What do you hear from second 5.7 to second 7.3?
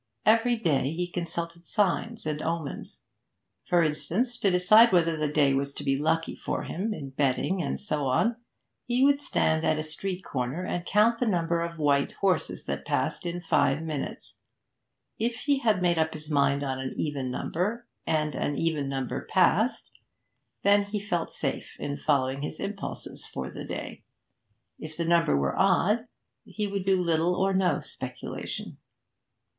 to be lucky for him in